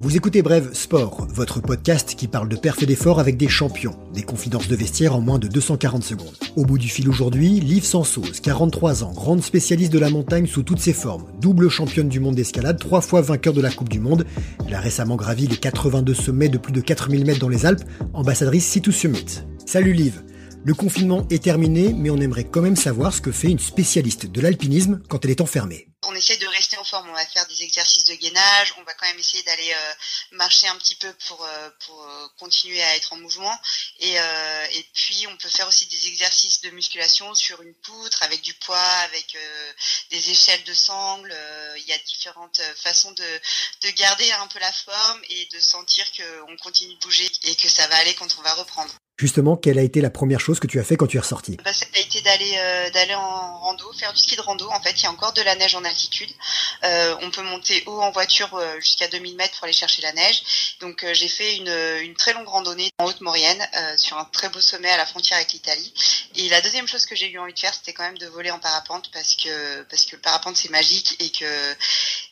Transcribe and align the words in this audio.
Vous 0.00 0.16
écoutez 0.16 0.42
Brève 0.42 0.72
Sport, 0.74 1.26
votre 1.30 1.60
podcast 1.60 2.14
qui 2.16 2.28
parle 2.28 2.48
de 2.48 2.56
perf 2.56 2.82
et 2.82 2.86
d'effort 2.86 3.18
avec 3.18 3.36
des 3.36 3.48
champions, 3.48 3.96
des 4.14 4.22
confidences 4.22 4.68
de 4.68 4.76
vestiaire 4.76 5.16
en 5.16 5.20
moins 5.20 5.38
de 5.38 5.48
240 5.48 6.04
secondes. 6.04 6.36
Au 6.56 6.64
bout 6.64 6.78
du 6.78 6.88
fil 6.88 7.08
aujourd'hui, 7.08 7.60
Liv 7.60 7.84
Sansos, 7.84 8.40
43 8.42 9.02
ans, 9.02 9.12
grande 9.12 9.42
spécialiste 9.42 9.92
de 9.92 9.98
la 9.98 10.10
montagne 10.10 10.46
sous 10.46 10.62
toutes 10.62 10.78
ses 10.78 10.92
formes, 10.92 11.24
double 11.40 11.68
championne 11.68 12.08
du 12.08 12.20
monde 12.20 12.36
d'escalade, 12.36 12.78
trois 12.78 13.00
fois 13.00 13.20
vainqueur 13.20 13.54
de 13.54 13.60
la 13.60 13.70
Coupe 13.70 13.88
du 13.88 14.00
Monde. 14.00 14.24
Elle 14.66 14.74
a 14.74 14.80
récemment 14.80 15.16
gravi 15.16 15.46
les 15.46 15.56
82 15.56 16.14
sommets 16.14 16.48
de 16.48 16.58
plus 16.58 16.72
de 16.72 16.80
4000 16.80 17.26
mètres 17.26 17.40
dans 17.40 17.48
les 17.48 17.66
Alpes, 17.66 17.84
ambassadrice 18.12 18.66
Situ 18.66 18.92
Summit. 18.92 19.42
Salut 19.66 19.92
Liv 19.92 20.22
le 20.64 20.74
confinement 20.74 21.26
est 21.30 21.42
terminé, 21.42 21.92
mais 21.94 22.10
on 22.10 22.18
aimerait 22.18 22.48
quand 22.48 22.60
même 22.60 22.76
savoir 22.76 23.14
ce 23.14 23.20
que 23.20 23.32
fait 23.32 23.48
une 23.48 23.58
spécialiste 23.58 24.26
de 24.26 24.40
l'alpinisme 24.40 25.00
quand 25.08 25.24
elle 25.24 25.30
est 25.30 25.40
enfermée. 25.40 25.88
On 26.04 26.14
essaie 26.14 26.36
de 26.36 26.46
rester 26.46 26.76
en 26.78 26.84
forme, 26.84 27.10
on 27.10 27.14
va 27.14 27.26
faire 27.26 27.46
des 27.46 27.62
exercices 27.62 28.04
de 28.04 28.14
gainage, 28.14 28.74
on 28.78 28.82
va 28.82 28.94
quand 28.94 29.06
même 29.06 29.18
essayer 29.18 29.42
d'aller 29.42 29.72
euh, 29.72 29.94
marcher 30.32 30.68
un 30.68 30.76
petit 30.76 30.94
peu 30.94 31.12
pour, 31.26 31.44
euh, 31.44 31.70
euh, 31.90 32.28
continuer 32.38 32.80
à 32.82 32.96
être 32.96 33.12
en 33.12 33.16
mouvement. 33.16 33.54
Et, 34.00 34.16
puis 34.94 35.26
on 35.28 35.36
peut 35.36 35.48
faire 35.48 35.68
aussi 35.68 35.86
des 35.86 36.08
exercices 36.08 36.60
de 36.60 36.70
musculation 36.70 37.34
sur 37.34 37.60
une 37.62 37.74
poutre, 37.74 38.22
avec 38.22 38.42
du 38.42 38.54
poids, 38.54 38.78
avec 38.78 39.36
des 40.10 40.30
échelles 40.30 40.62
de 40.64 40.74
sangle. 40.74 41.34
il 41.76 41.84
y 41.84 41.92
a 41.92 41.98
différentes 41.98 42.60
façons 42.76 43.12
de, 43.12 43.40
de 43.82 43.90
garder 43.90 44.30
un 44.32 44.46
peu 44.48 44.58
la 44.58 44.72
forme 44.72 45.20
et 45.30 45.48
de 45.52 45.60
sentir 45.60 46.04
qu'on 46.12 46.56
continue 46.56 46.94
de 46.94 47.00
bouger 47.00 47.28
et 47.44 47.54
que 47.56 47.68
ça 47.68 47.86
va 47.88 47.96
aller 47.96 48.14
quand 48.14 48.36
on 48.38 48.42
va 48.42 48.54
reprendre. 48.54 48.92
Justement, 49.18 49.56
quelle 49.56 49.80
a 49.80 49.82
été 49.82 50.00
la 50.00 50.10
première 50.10 50.38
chose 50.38 50.60
que 50.60 50.68
tu 50.68 50.78
as 50.78 50.84
fait 50.84 50.96
quand 50.96 51.08
tu 51.08 51.16
es 51.16 51.20
ressorti? 51.20 51.56
Bah, 51.64 51.72
Ça 51.72 51.86
a 51.92 51.98
été 51.98 52.20
d'aller 52.20 52.54
euh, 52.56 52.90
d'aller 52.90 53.16
en 53.16 53.58
rando, 53.58 53.92
faire 53.94 54.12
du 54.12 54.20
ski 54.20 54.36
de 54.36 54.40
rando. 54.40 54.70
En 54.70 54.80
fait, 54.80 54.92
il 54.92 55.02
y 55.02 55.06
a 55.06 55.10
encore 55.10 55.32
de 55.32 55.42
la 55.42 55.56
neige 55.56 55.74
en 55.74 55.82
altitude. 55.82 56.30
Euh, 56.84 57.16
on 57.22 57.30
peut 57.32 57.42
monter 57.42 57.82
haut 57.86 58.00
en 58.00 58.12
voiture 58.12 58.54
euh, 58.54 58.78
jusqu'à 58.78 59.08
2000 59.08 59.34
mètres 59.34 59.56
pour 59.56 59.64
aller 59.64 59.72
chercher 59.72 60.02
la 60.02 60.12
neige. 60.12 60.76
Donc 60.78 61.04
j'ai 61.12 61.26
fait 61.26 61.56
une, 61.56 61.74
une 62.02 62.14
très 62.14 62.32
longue 62.32 62.46
randonnée 62.46 62.90
en 62.98 63.06
Haute-Maurienne 63.06 63.60
sur 63.96 64.16
un 64.16 64.24
très 64.24 64.48
beau 64.50 64.60
sommet 64.60 64.90
à 64.90 64.96
la 64.96 65.06
frontière 65.06 65.38
avec 65.38 65.52
l'Italie. 65.52 65.92
Et 66.36 66.48
la 66.48 66.60
deuxième 66.60 66.86
chose 66.86 67.04
que 67.04 67.16
j'ai 67.16 67.28
eu 67.28 67.38
envie 67.40 67.54
de 67.54 67.58
faire, 67.58 67.74
c'était 67.74 67.92
quand 67.92 68.04
même 68.04 68.18
de 68.18 68.26
voler 68.28 68.52
en 68.52 68.60
parapente 68.60 69.10
parce 69.12 69.34
que 69.34 69.82
parce 69.90 70.04
que 70.04 70.14
le 70.14 70.22
parapente 70.22 70.56
c'est 70.56 70.70
magique 70.70 71.16
et 71.18 71.30
que 71.30 71.72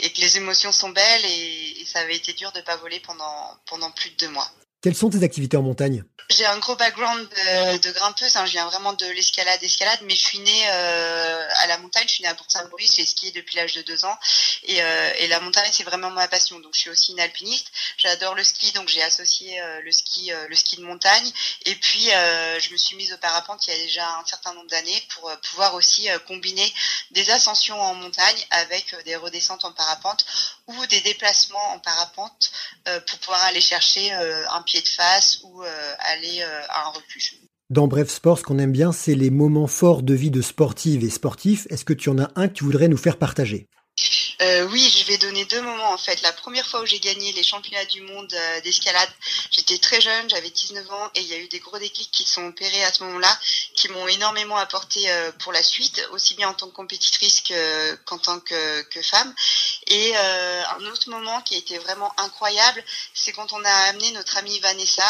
et 0.00 0.10
que 0.10 0.20
les 0.20 0.36
émotions 0.36 0.72
sont 0.72 0.90
belles 0.90 1.24
et, 1.24 1.80
et 1.80 1.86
ça 1.86 2.00
avait 2.00 2.16
été 2.16 2.34
dur 2.34 2.52
de 2.52 2.60
pas 2.60 2.76
voler 2.76 3.00
pendant 3.00 3.56
pendant 3.64 3.90
plus 3.90 4.10
de 4.10 4.16
deux 4.16 4.28
mois. 4.28 4.50
Quelles 4.84 4.94
sont 4.94 5.08
tes 5.08 5.22
activités 5.22 5.56
en 5.56 5.62
montagne? 5.62 6.04
J'ai 6.28 6.44
un 6.44 6.58
gros 6.58 6.76
background 6.76 7.26
de, 7.28 7.90
grimpeuse, 7.92 8.36
hein. 8.36 8.44
je 8.44 8.52
viens 8.52 8.66
vraiment 8.66 8.92
de 8.92 9.06
l'escalade, 9.06 9.62
escalade, 9.62 10.00
mais 10.02 10.14
je 10.14 10.24
suis 10.26 10.38
née 10.38 10.62
euh, 10.68 11.48
à 11.56 11.66
la 11.66 11.78
montagne, 11.78 12.04
je 12.06 12.14
suis 12.14 12.22
née 12.22 12.28
à 12.28 12.34
Port-Saint-Maurice, 12.34 12.94
j'ai 12.96 13.04
skié 13.04 13.30
depuis 13.30 13.56
l'âge 13.56 13.74
de 13.74 13.82
deux 13.82 14.04
ans, 14.04 14.18
et, 14.64 14.82
euh, 14.82 15.10
et 15.18 15.26
la 15.28 15.40
montagne 15.40 15.70
c'est 15.72 15.84
vraiment 15.84 16.10
ma 16.10 16.26
passion, 16.28 16.60
donc 16.60 16.74
je 16.74 16.80
suis 16.80 16.90
aussi 16.90 17.12
une 17.12 17.20
alpiniste, 17.20 17.70
j'adore 17.98 18.34
le 18.34 18.42
ski, 18.42 18.72
donc 18.72 18.88
j'ai 18.88 19.02
associé 19.02 19.60
euh, 19.60 19.80
le 19.82 19.92
ski 19.92 20.32
le 20.48 20.56
ski 20.56 20.76
de 20.76 20.82
montagne, 20.82 21.30
et 21.66 21.74
puis 21.74 22.06
je 22.06 22.72
me 22.72 22.76
suis 22.76 22.96
mise 22.96 23.12
au 23.12 23.18
parapente 23.18 23.66
il 23.66 23.74
y 23.74 23.76
a 23.76 23.78
déjà 23.78 24.08
un 24.18 24.24
certain 24.24 24.54
nombre 24.54 24.68
d'années 24.68 25.02
pour 25.14 25.30
pouvoir 25.50 25.74
aussi 25.74 26.08
combiner 26.26 26.72
des 27.10 27.30
ascensions 27.30 27.80
en 27.80 27.94
montagne 27.94 28.46
avec 28.50 28.94
des 29.04 29.16
redescentes 29.16 29.64
en 29.64 29.72
parapente 29.72 30.24
ou 30.66 30.86
des 30.86 31.00
déplacements 31.02 31.72
en 31.72 31.78
parapente 31.78 32.50
pour 33.06 33.18
pouvoir 33.18 33.44
aller 33.44 33.60
chercher 33.60 34.12
un 34.12 34.62
pied 34.62 34.73
de 34.80 34.88
face 34.88 35.40
ou 35.44 35.62
euh, 35.62 35.94
aller 36.00 36.40
euh, 36.40 36.60
à 36.68 36.88
un 36.88 36.90
refuge. 36.90 37.36
Dans 37.70 37.88
Bref 37.88 38.10
Sport, 38.10 38.38
ce 38.38 38.42
qu'on 38.44 38.58
aime 38.58 38.72
bien, 38.72 38.92
c'est 38.92 39.14
les 39.14 39.30
moments 39.30 39.66
forts 39.66 40.02
de 40.02 40.14
vie 40.14 40.30
de 40.30 40.42
sportive 40.42 41.02
et 41.02 41.10
sportif. 41.10 41.66
Est-ce 41.70 41.84
que 41.84 41.94
tu 41.94 42.10
en 42.10 42.18
as 42.18 42.30
un 42.36 42.48
que 42.48 42.52
tu 42.52 42.64
voudrais 42.64 42.88
nous 42.88 42.96
faire 42.96 43.16
partager? 43.16 43.68
Euh, 44.42 44.66
oui, 44.68 44.92
je 44.96 45.04
vais 45.04 45.18
donner 45.18 45.44
deux 45.44 45.60
moments 45.60 45.92
en 45.92 45.98
fait. 45.98 46.20
La 46.22 46.32
première 46.32 46.66
fois 46.66 46.80
où 46.82 46.86
j'ai 46.86 47.00
gagné 47.00 47.32
les 47.32 47.42
championnats 47.42 47.84
du 47.86 48.00
monde 48.00 48.32
euh, 48.32 48.60
d'escalade, 48.62 49.08
j'étais 49.50 49.78
très 49.78 50.00
jeune, 50.00 50.28
j'avais 50.28 50.50
19 50.50 50.90
ans 50.90 51.10
et 51.14 51.20
il 51.20 51.26
y 51.26 51.34
a 51.34 51.38
eu 51.38 51.48
des 51.48 51.60
gros 51.60 51.78
déclics 51.78 52.10
qui 52.10 52.24
sont 52.24 52.46
opérés 52.46 52.84
à 52.84 52.92
ce 52.92 53.04
moment-là, 53.04 53.38
qui 53.74 53.88
m'ont 53.88 54.08
énormément 54.08 54.56
apporté 54.56 55.10
euh, 55.10 55.30
pour 55.40 55.52
la 55.52 55.62
suite, 55.62 56.06
aussi 56.12 56.34
bien 56.34 56.48
en 56.48 56.54
tant 56.54 56.66
que 56.68 56.72
compétitrice 56.74 57.42
qu'en 58.06 58.18
tant 58.18 58.40
que, 58.40 58.82
que, 58.82 59.02
femme. 59.02 59.34
Et 59.86 60.16
un 60.16 60.86
autre 60.86 61.10
moment 61.10 61.40
qui 61.42 61.54
a 61.54 61.58
été 61.58 61.78
vraiment 61.78 62.12
incroyable, 62.18 62.82
c'est 63.12 63.32
quand 63.32 63.52
on 63.52 63.64
a 63.64 63.72
amené 63.88 64.12
notre 64.12 64.36
amie 64.38 64.58
Vanessa, 64.60 65.04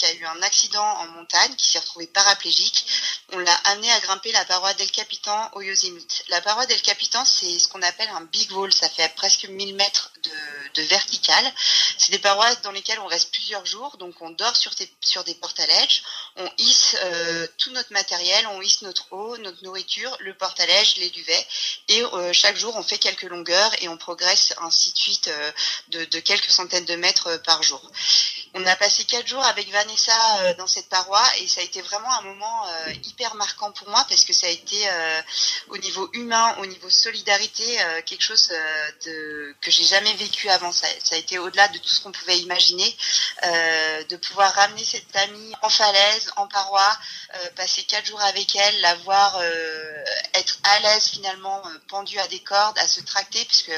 qui 0.00 0.06
a 0.06 0.12
eu 0.14 0.24
un 0.24 0.42
accident 0.42 0.82
en 0.82 1.06
montagne, 1.08 1.54
qui 1.56 1.70
s'est 1.70 1.78
retrouvée 1.78 2.06
paraplégique. 2.06 2.86
On 3.32 3.38
l'a 3.38 3.54
amenée 3.64 3.90
à 3.92 4.00
grimper 4.00 4.32
la 4.32 4.44
paroi 4.46 4.72
d'El 4.74 4.90
Capitan 4.90 5.50
au 5.52 5.60
Yosemite. 5.60 6.24
La 6.28 6.40
paroi 6.40 6.64
d'El 6.64 6.80
Capitan, 6.80 7.24
c'est 7.26 7.58
ce 7.58 7.68
qu'on 7.68 7.82
appelle 7.82 8.08
un 8.08 8.22
big 8.22 8.50
wall, 8.52 8.72
ça 8.72 8.88
fait 8.88 9.14
presque 9.14 9.44
1000 9.44 9.74
mètres 9.74 10.10
de, 10.22 10.80
de 10.80 10.82
vertical. 10.88 11.52
C'est 11.98 12.12
des 12.12 12.18
parois 12.18 12.54
dans 12.56 12.70
lesquelles 12.70 12.98
on 13.00 13.06
reste 13.06 13.30
plusieurs 13.30 13.66
jours, 13.66 13.98
donc 13.98 14.14
on 14.22 14.30
dort 14.30 14.56
sur 14.56 14.74
des, 14.76 14.90
sur 15.02 15.22
des 15.24 15.34
porte-à-lèges, 15.34 16.02
on 16.36 16.48
hisse 16.56 16.96
euh, 17.02 17.46
tout 17.58 17.70
notre 17.72 17.92
matériel, 17.92 18.46
on 18.48 18.62
hisse 18.62 18.82
notre 18.82 19.12
eau, 19.12 19.36
notre 19.38 19.62
nourriture, 19.64 20.16
le 20.20 20.34
porte-à-lèges, 20.34 20.96
les 20.96 21.10
duvets, 21.10 21.46
et 21.88 22.02
euh, 22.02 22.32
chaque 22.32 22.56
jour 22.56 22.74
on 22.76 22.82
fait 22.82 22.98
quelques 22.98 23.24
longueurs 23.24 23.70
et 23.82 23.88
on 23.88 23.98
progresse 23.98 24.54
ainsi 24.58 24.92
de 24.92 24.98
suite 24.98 25.28
euh, 25.28 25.52
de, 25.88 26.20
quelques 26.20 26.50
centaines 26.50 26.86
de 26.86 26.96
mètres 26.96 27.36
par 27.44 27.62
jour. 27.62 27.82
On 28.54 28.66
a 28.66 28.76
passé 28.76 29.04
quatre 29.04 29.26
jours 29.26 29.44
avec 29.44 29.70
Vanessa 29.70 30.54
dans 30.54 30.66
cette 30.66 30.88
paroi 30.88 31.22
et 31.38 31.46
ça 31.46 31.60
a 31.60 31.64
été 31.64 31.80
vraiment 31.82 32.12
un 32.18 32.22
moment 32.22 32.66
hyper 33.04 33.34
marquant 33.34 33.70
pour 33.72 33.88
moi 33.88 34.04
parce 34.08 34.24
que 34.24 34.32
ça 34.32 34.46
a 34.46 34.50
été 34.50 34.76
au 35.68 35.78
niveau 35.78 36.08
humain, 36.14 36.56
au 36.58 36.66
niveau 36.66 36.90
solidarité, 36.90 37.78
quelque 38.06 38.22
chose 38.22 38.52
que 39.60 39.70
j'ai 39.70 39.84
jamais 39.84 40.14
vécu 40.14 40.48
avant. 40.48 40.72
Ça, 40.72 40.86
a 41.12 41.16
été 41.16 41.38
au-delà 41.38 41.68
de 41.68 41.78
tout 41.78 41.88
ce 41.88 42.00
qu'on 42.00 42.12
pouvait 42.12 42.38
imaginer, 42.38 42.96
euh, 43.44 44.04
de 44.04 44.16
pouvoir 44.16 44.52
ramener 44.54 44.84
cette 44.84 45.14
amie 45.16 45.52
en 45.62 45.68
falaise, 45.68 46.30
en 46.36 46.46
paroi, 46.46 46.96
euh, 47.34 47.50
passer 47.56 47.82
quatre 47.84 48.06
jours 48.06 48.20
avec 48.22 48.54
elle, 48.56 48.80
la 48.80 48.94
voir 48.96 49.38
euh, 49.40 50.04
être 50.34 50.58
à 50.64 50.80
l'aise 50.80 51.08
finalement, 51.08 51.62
euh, 51.66 51.78
pendue 51.88 52.18
à 52.18 52.26
des 52.28 52.40
cordes, 52.40 52.78
à 52.78 52.88
se 52.88 53.00
tracter, 53.00 53.44
puisque 53.44 53.72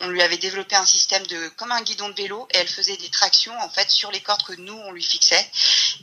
on 0.00 0.08
lui 0.08 0.22
avait 0.22 0.38
développé 0.38 0.76
un 0.76 0.86
système 0.86 1.26
de 1.26 1.48
comme 1.56 1.72
un 1.72 1.82
guidon 1.82 2.08
de 2.08 2.14
vélo, 2.14 2.46
et 2.52 2.58
elle 2.58 2.68
faisait 2.68 2.96
des 2.96 3.10
tractions 3.10 3.58
en 3.60 3.68
fait 3.70 3.90
sur 3.90 4.10
les 4.10 4.17
cordes 4.20 4.42
que 4.42 4.54
nous 4.54 4.74
on 4.74 4.92
lui 4.92 5.02
fixait. 5.02 5.50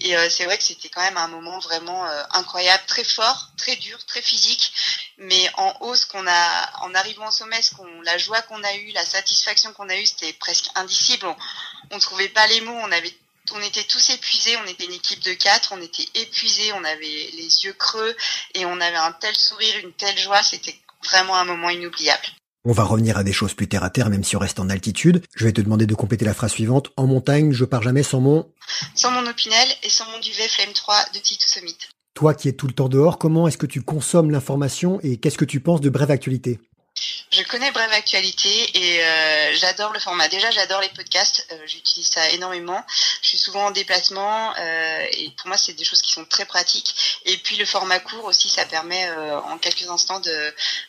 Et 0.01 0.17
euh, 0.17 0.29
c'est 0.29 0.45
vrai 0.45 0.57
que 0.57 0.63
c'était 0.63 0.89
quand 0.89 1.01
même 1.01 1.17
un 1.17 1.27
moment 1.27 1.59
vraiment 1.59 2.05
incroyable, 2.31 2.83
très 2.87 3.03
fort, 3.03 3.49
très 3.57 3.75
dur, 3.75 3.97
très 4.05 4.21
physique, 4.21 4.73
mais 5.17 5.49
en 5.57 5.75
hausse 5.81 6.05
qu'on 6.05 6.25
a 6.27 6.81
en 6.81 6.93
arrivant 6.93 7.27
au 7.27 7.31
sommet, 7.31 7.61
ce 7.61 7.73
qu'on, 7.75 8.01
la 8.01 8.17
joie 8.17 8.41
qu'on 8.43 8.63
a 8.63 8.75
eue, 8.75 8.91
la 8.91 9.05
satisfaction 9.05 9.73
qu'on 9.73 9.89
a 9.89 9.95
eue, 9.95 10.05
c'était 10.05 10.33
presque 10.33 10.67
indicible. 10.75 11.27
On, 11.91 11.95
ne 11.95 12.01
trouvait 12.01 12.29
pas 12.29 12.47
les 12.47 12.61
mots, 12.61 12.79
on 12.81 12.91
avait 12.91 13.15
on 13.53 13.61
était 13.61 13.83
tous 13.83 14.09
épuisés, 14.09 14.57
on 14.57 14.65
était 14.65 14.85
une 14.85 14.93
équipe 14.93 15.19
de 15.19 15.33
quatre, 15.33 15.71
on 15.71 15.81
était 15.81 16.07
épuisés, 16.15 16.73
on 16.73 16.83
avait 16.83 17.29
les 17.33 17.63
yeux 17.63 17.73
creux 17.73 18.15
et 18.55 18.65
on 18.65 18.81
avait 18.81 18.97
un 18.97 19.11
tel 19.11 19.35
sourire, 19.35 19.77
une 19.83 19.93
telle 19.93 20.17
joie, 20.17 20.41
c'était 20.41 20.79
vraiment 21.03 21.35
un 21.35 21.45
moment 21.45 21.69
inoubliable. 21.69 22.25
On 22.67 22.71
va 22.71 22.83
revenir 22.83 23.15
à 23.15 23.23
des 23.23 23.31
choses 23.31 23.53
plus 23.53 23.67
terre 23.67 23.83
à 23.83 23.91
terre, 23.91 24.09
même 24.09 24.23
si 24.23 24.35
on 24.35 24.39
reste 24.39 24.59
en 24.59 24.71
altitude. 24.71 25.21
Je 25.35 25.45
vais 25.45 25.51
te 25.51 25.61
demander 25.61 25.85
de 25.85 25.93
compléter 25.93 26.25
la 26.25 26.33
phrase 26.33 26.51
suivante. 26.51 26.89
En 26.97 27.05
montagne, 27.05 27.51
je 27.51 27.63
pars 27.63 27.83
jamais 27.83 28.01
sans 28.01 28.21
mon... 28.21 28.49
Sans 28.95 29.11
mon 29.11 29.29
opinel 29.29 29.67
et 29.83 29.89
sans 29.89 30.09
mon 30.09 30.19
duvet 30.19 30.47
Flame 30.47 30.73
3 30.73 30.95
de 31.13 31.19
Tito 31.19 31.45
Summit. 31.45 31.77
Toi 32.15 32.33
qui 32.33 32.47
es 32.47 32.53
tout 32.53 32.65
le 32.65 32.73
temps 32.73 32.89
dehors, 32.89 33.19
comment 33.19 33.47
est-ce 33.47 33.59
que 33.59 33.67
tu 33.67 33.83
consommes 33.83 34.31
l'information 34.31 34.99
et 35.03 35.17
qu'est-ce 35.17 35.37
que 35.37 35.45
tu 35.45 35.59
penses 35.59 35.79
de 35.79 35.91
Brève 35.91 36.09
Actualité? 36.09 36.59
Je 37.31 37.43
connais 37.43 37.71
Brève 37.71 37.91
Actualité 37.91 38.49
et 38.73 38.99
euh, 39.01 39.55
j'adore 39.55 39.91
le 39.93 39.99
format. 39.99 40.27
Déjà, 40.27 40.51
j'adore 40.51 40.81
les 40.81 40.89
podcasts. 40.89 41.47
Euh, 41.51 41.55
j'utilise 41.65 42.07
ça 42.07 42.29
énormément. 42.29 42.81
Je 43.21 43.29
suis 43.29 43.37
souvent 43.37 43.65
en 43.65 43.71
déplacement 43.71 44.51
euh, 44.59 45.05
et 45.11 45.31
pour 45.37 45.47
moi, 45.47 45.57
c'est 45.57 45.73
des 45.73 45.83
choses 45.83 46.01
qui 46.01 46.13
sont 46.13 46.25
très 46.25 46.45
pratiques. 46.45 47.21
Et 47.25 47.37
puis, 47.37 47.57
le 47.57 47.65
format 47.65 47.99
court 47.99 48.25
aussi, 48.25 48.49
ça 48.49 48.65
permet 48.65 49.09
en 49.49 49.57
quelques 49.57 49.89
instants 49.89 50.21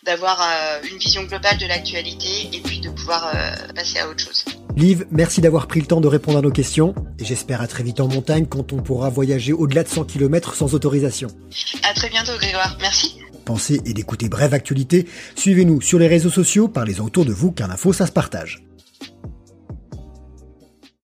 d'avoir 0.02 0.40
une 0.84 0.98
vision 0.98 1.22
globale 1.24 1.58
de 1.58 1.66
l'actualité 1.66 2.50
et 2.52 2.60
puis 2.60 2.80
de 2.80 2.90
pouvoir 2.90 3.32
passer 3.74 3.98
à 3.98 4.08
autre 4.08 4.22
chose. 4.24 4.44
Liv, 4.76 5.06
merci 5.10 5.40
d'avoir 5.40 5.66
pris 5.66 5.80
le 5.80 5.86
temps 5.86 6.00
de 6.00 6.08
répondre 6.08 6.38
à 6.38 6.42
nos 6.42 6.50
questions 6.50 6.94
et 7.18 7.24
j'espère 7.24 7.62
à 7.62 7.66
très 7.66 7.82
vite 7.82 8.00
en 8.00 8.08
montagne 8.08 8.46
quand 8.46 8.72
on 8.72 8.82
pourra 8.82 9.08
voyager 9.08 9.52
au-delà 9.52 9.82
de 9.82 9.88
100 9.88 10.04
km 10.04 10.54
sans 10.54 10.74
autorisation. 10.74 11.28
À 11.82 11.94
très 11.94 12.10
bientôt 12.10 12.36
Grégoire, 12.36 12.76
merci. 12.80 13.16
Pensez 13.46 13.80
et 13.86 13.94
d'écouter 13.94 14.28
Brève 14.28 14.54
Actualité, 14.54 15.06
suivez-nous 15.36 15.80
sur 15.80 16.00
les 16.00 16.08
réseaux 16.08 16.30
sociaux, 16.30 16.66
parlez 16.66 17.00
autour 17.00 17.24
de 17.24 17.32
vous 17.32 17.52
car 17.52 17.68
l'info 17.68 17.92
ça 17.92 18.06
se 18.06 18.12
partage. 18.12 18.65